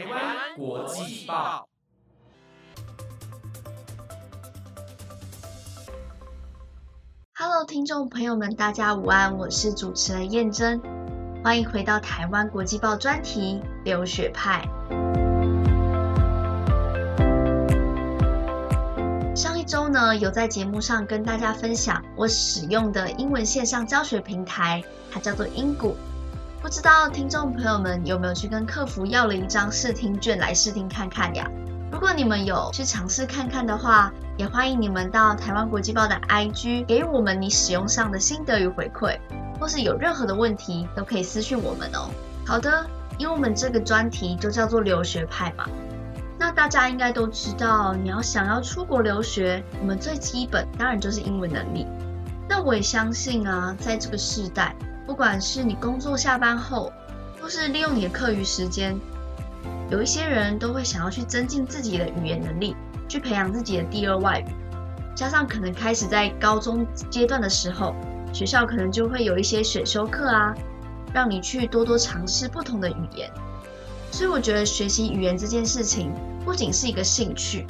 [0.00, 1.68] 台湾国际报
[7.34, 10.80] ，Hello，听众朋友们，大家午安，我是主持人燕珍，
[11.44, 14.62] 欢迎回到台湾国际报专题留学派。
[19.36, 24.82] 上一周呢，有在节目上跟大家分享我使用的英文线上教学平台，
[25.12, 25.94] 它叫做英谷。
[26.62, 31.50] 不知道听众朋友们有没有去跟客服要了一张试听卷来试听看看呀？
[31.90, 39.18] 如果你们有去尝试看看的话，也欢迎你们到台湾国际报的 IG 给我们你使用上的心得与回馈，
[39.58, 42.10] 或是有任何的问题都可以私讯我们哦。
[42.46, 45.64] 好的，因为我们这个专题就叫做留学派嘛，
[46.38, 51.86] 那大家应该都知道，你要想要出国留学，我们最基本当然就是英文能力。
[52.46, 54.76] 那我也相信啊，在这个时代。
[55.10, 56.92] 不管是你工作下班后，
[57.42, 58.96] 或是利用你的课余时间，
[59.90, 62.76] 有一些人都会想要去增进自己的语言能力，
[63.08, 64.44] 去培养自己的第二外语。
[65.16, 67.92] 加上可能开始在高中阶段的时候，
[68.32, 70.54] 学校可能就会有一些选修课啊，
[71.12, 73.28] 让你去多多尝试不同的语言。
[74.12, 76.12] 所以我觉得学习语言这件事情，
[76.44, 77.66] 不仅是一个兴趣，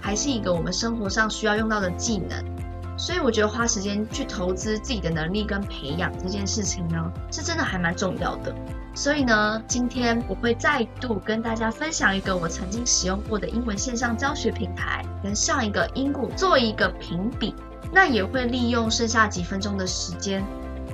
[0.00, 2.53] 还是一个我们生活上需要用到的技能。
[2.96, 8.54] 所以我觉得花时间去投资自己的能力跟培养这件事情呢，是真的还蛮重要的。
[8.94, 17.54] 所以呢，今天我会再度跟大家分享一个我曾经使用过的英文线上教学平台，跟上一个英谷做一个评比。
[17.92, 20.44] 那也会利用剩下几分钟的时间，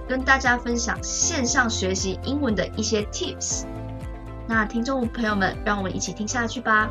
[0.09, 3.65] 跟大家分享线上学习英文的一些 tips。
[4.47, 6.89] 那听众朋友们，让我们一起听下去吧。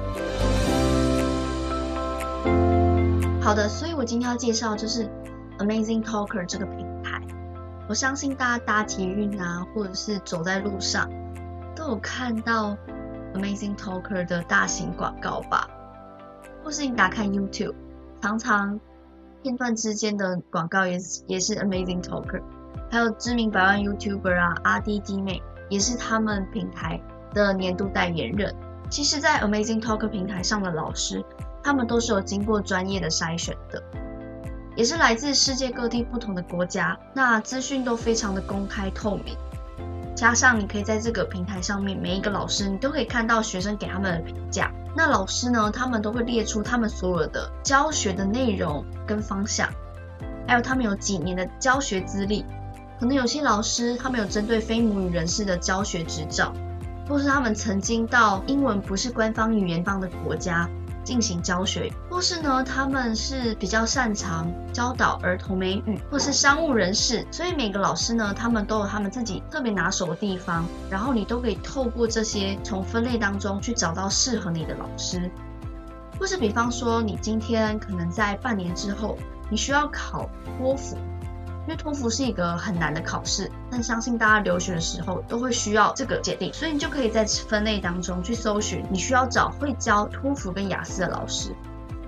[3.42, 5.10] 好的，所以我今天要介绍就是
[5.60, 7.22] Amazing Talker 这个平台。
[7.88, 11.10] 我相信大家搭捷运啊，或者是走在路上，
[11.76, 12.78] 都有看到
[13.34, 15.68] Amazing Talker 的大型广告吧？
[16.64, 17.74] 或是你打开 YouTube，
[18.22, 18.80] 常常
[19.42, 22.44] 片段之间的广告也也是 Amazing Talker。
[22.92, 27.02] 还有知名百万 YouTuber 啊，阿弟弟妹也是他们平台
[27.34, 28.54] 的年度代言人。
[28.92, 31.24] 其实，在 Amazing Talker 平台上的老师。
[31.64, 33.82] 他们都是有经过专业的筛选的，
[34.76, 39.36] 也是来自世界各地不同的国家，那资讯都非常的公开透明。
[40.16, 44.70] 加上你可以在这个平台上面，每一个老师你都可以看到学生给他们的评价。
[44.94, 49.70] 那老师呢，他们都会列出他们所有的教学的内容跟方向，
[50.46, 52.44] 还有他们有几年的教学资历。
[53.00, 56.52] 可能有些老师他们有针对非母语人士的教学执照，
[57.08, 60.70] 或是他们曾经到英文不是官方语言方的国家。
[61.04, 75.30] 进行教学，或是呢，他们是比较擅长教导儿童美语，或是商务人士，所以每个老师呢，他们都有他们自己特别拿手的地方，然后你都可以透过这些从分类当中去找到适合你的老师，
[76.20, 79.18] 或是比方说，你今天可能在半年之后，
[79.50, 80.98] 你需要考托福。
[81.68, 91.56] 因为托福是一个很难的考试，但相信大家留学的时候都会需要这个鉴定，所以你就可以在分类当中去搜寻，你需要找会教托福跟雅思的老师。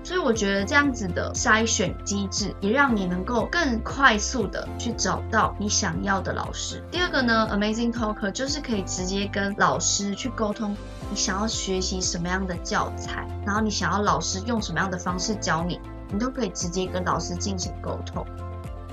[0.04, 6.82] 所以我觉得这样子的筛选机制，也让你能够更快速的去找到你想要的老师。
[6.90, 10.76] 第二个呢，Amazing Talker 就是可以直接跟老师去沟通，
[11.08, 15.80] 你想要学习什么样的教材，然后你想要老师用什么样的方式教你，
[16.10, 18.26] 你都可以直接跟老师进行沟通。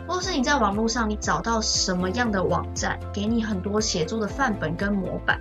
[0.10, 5.40] 或是你在网络上，你找到什么样的网站，给你很多写作的范本跟模板，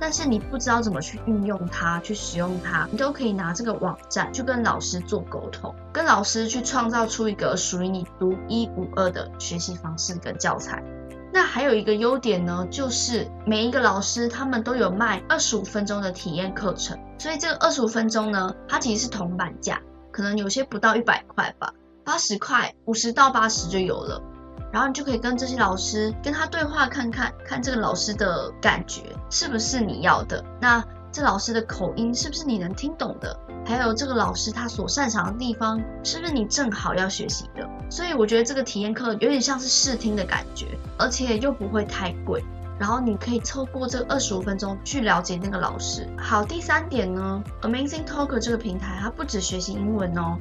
[0.00, 10.82] 但是你不知道怎么去运用它，去使用它，你都可以拿这个网站去跟老师做沟通，跟老师去创造出一个属于你独一无二的学习方式跟教材。
[11.32, 19.80] 那还有一个优点呢，就是每一个老师他们都有卖二十五分钟的体验课程，所以这个二十五分钟呢，它其实是铜板价，
[20.10, 21.72] 可能有些不到一百块吧。
[22.08, 24.18] 八十块，五十到八十就有了，
[24.72, 30.82] 然后你就可以跟这些老师跟他对话，看看看这个老师的感觉是不是你要的，那
[31.12, 37.68] 这老师的口音是不是你能听懂的，还有这个老师他所擅长的地方是不是你正好要学习的。
[37.90, 42.42] 所以我觉得这个体验课有点像是试听的感觉，而且又不会太贵，
[42.78, 46.08] 然后你可以透过这二十五分钟去了解那个老师。
[46.16, 50.38] 好，第三点呢，Amazing Talker 这个平台它不止学习英文哦。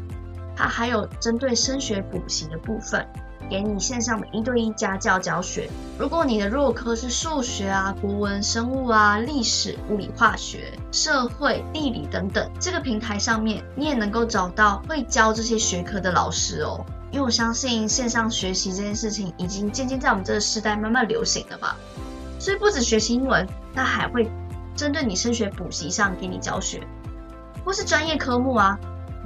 [0.58, 3.06] 它还有针对升学补习的部分，
[3.48, 5.70] 给你线上的一对一家教教学。
[6.00, 16.84] 如果你的弱科是数学啊、国文、生物啊、历史、物理、化学、社会、地理等等，这个平台上面你也能够找到会教这些学科的老师哦。
[17.10, 21.74] 因为我相信线上学习这件事情已经渐渐在我们这个时代慢慢流行了嘛，
[22.38, 24.30] 所以不止学习英文，它还会
[24.76, 26.82] 针对你升学补习上给你教学，
[27.64, 28.78] 或是专业科目啊，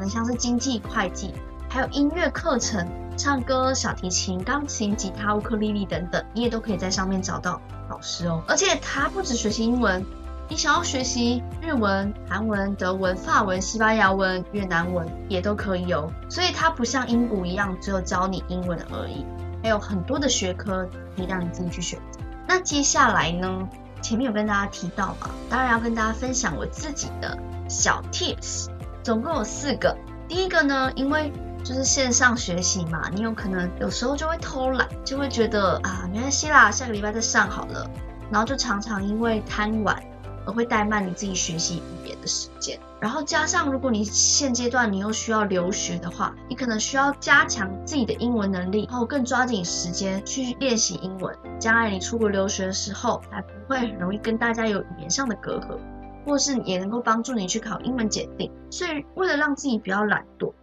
[0.01, 1.33] 能像是经济、会计，
[1.69, 8.43] 还有音乐课程，唱歌、小提琴、钢琴、吉他、乌克丽丽等等，你也都可以在上面找到老师哦。
[8.47, 10.03] 而且它不止学习英文。
[10.49, 16.11] 你想要学习日文、韩文、德文、法文、西班牙文、越南文也都可以哦。
[16.27, 19.25] 所以它不像英国一样只有教你英文而已，
[19.63, 22.19] 还有很多的学科可以让你自己去选择。
[22.47, 23.69] 那接下来呢？
[24.01, 27.37] 前面有跟大家提到嘛，当然要跟大家分享我自己的
[27.69, 28.67] 小 tips，
[29.03, 29.95] 总共有四个。
[30.27, 31.31] 第一个呢，因为
[31.63, 37.89] 就是线上学习嘛，你有可能有时候就会偷懒，就会觉得啊没关系啦，下个礼拜再上好了，
[38.31, 40.01] 然后就常常因为贪玩。
[40.43, 55.77] 而会怠慢你自己学习语言的时间，然后加上如果你现阶段你又需要留学的话，你可能需要加强自己的英文能力，然后更抓紧时间去练习英文，将来你出国留学的时候，才不会很容易跟大家有语言上的隔阂，
[56.25, 58.51] 或是也能够帮助你去考英文检定。
[58.69, 60.53] 所以为了让自己不要懒惰，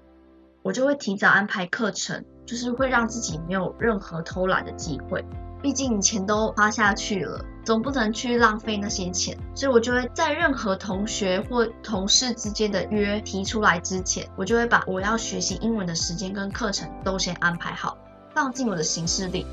[0.63, 5.25] 我就会提早安排课程，就是会让自己没有任何偷懒的机会。
[5.61, 17.99] 毕竟你钱都花下去了，总不能去浪费那些钱，所以我就会在任何同学或同事之间的约提出来之前，我就会把我要学习英文的时间跟课程都先安排好，
[18.33, 19.45] 放进我的行事历。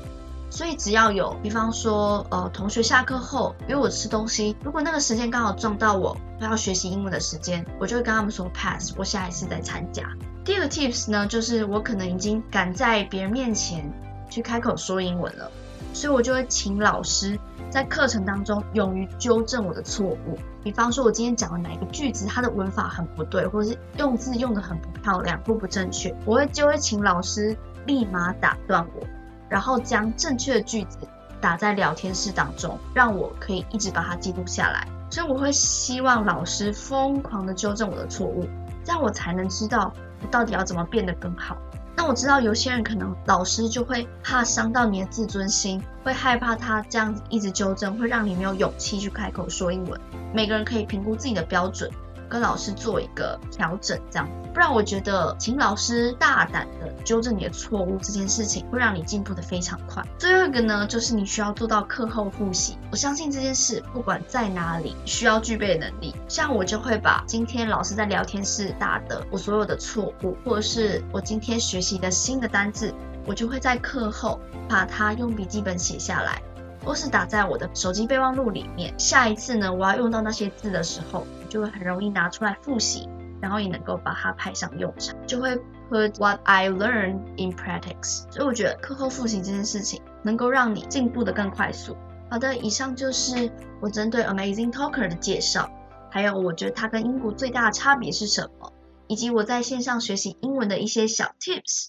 [0.48, 10.04] 所以只要有，比方说，呃，同学下课后约我吃东西，如果那个时间刚好撞到我要学习英文的时间，我就会跟他们说 pass，我下一次再参加。
[10.44, 13.92] 第二个 tips 呢，就是我可能已经敢在别人面前
[14.30, 15.50] 去开口说英文了。
[15.92, 17.38] 所以我就会请老师
[17.70, 20.38] 在课程当中勇于纠正我的错误。
[20.62, 27.56] 比方说，我今天讲的哪一个句子，它的文法很不对，或者是用字用的很不漂亮或不正确，我会就会请老师
[27.86, 29.06] 立马打断我，
[29.48, 30.98] 然后将正确的句子
[31.40, 34.86] 打在聊天室当中，让我可以一直把它记录下来。
[35.10, 38.44] 所以我会希望老师疯狂的纠正我的错误，
[38.84, 41.56] 这样我才能知道我到底要怎么变得更好。
[41.98, 49.98] 那我知道有些人可能老师就会怕伤到你的自尊心，会害怕他这样子一直纠正，会让你没有勇气去开口说英文。
[50.34, 51.90] 每个人可以评估自己的标准。
[52.28, 60.02] 跟老师做一个调整，这样，不然我觉得请老师大胆的纠正你的错误这件事情，会让你进步的非常快。
[60.18, 62.76] 最后一个呢，就是你需要做到课后复习。
[62.90, 66.14] 我相信这件事不管在哪里，需要具备的能力。
[66.28, 72.92] 像我就会把今天老师在聊天室打的我所有的错误，或者是我今天学习的新的单字，
[73.26, 76.40] 我就会在课后把它用笔记本写下来，
[76.84, 78.92] 或是打在我的手机备忘录里面。
[78.98, 81.26] 下一次呢，我要用到那些字的时候。
[81.56, 83.08] 就会很容易拿出来复习，
[83.40, 85.56] 然后也能够把它派上用场，就会
[85.88, 88.30] put what I learn in practice。
[88.30, 91.96] 所以我觉得课后复习这件事情能够让你进步的更快速。
[92.30, 93.50] 好的，以上就是
[93.80, 95.70] 我针对 Amazing Talker 的介绍，
[96.10, 98.70] 还有我觉得它跟英国最大的差别是什么，
[99.06, 101.86] 以及我在线上学习英文的一些小 tips。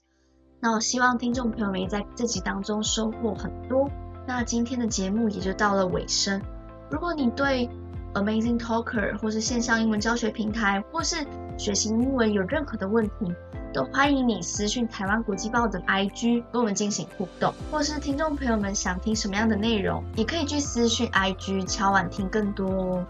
[0.61, 3.89] 那我希望听众朋友们在这集当中收获很多。
[4.25, 6.41] 那今天的节目也就到了尾声。
[6.89, 7.69] 如果你对
[8.17, 11.25] Amazing Talker，或是线上英文教学平台，或是
[11.57, 13.33] 学习英文有任何的问题，
[13.73, 23.05] 都欢迎你私讯台湾国际报的 IG 跟我们进行互动，或是听众朋友们想听什么样的内容，也可以去私讯 IG 敲碗听更多哦。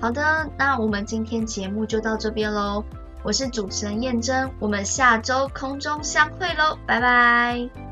[0.00, 2.84] 好的，那我们今天节目就到这边喽，
[3.22, 7.83] 我是主持人燕珍，我们下周空中相会喽，拜拜。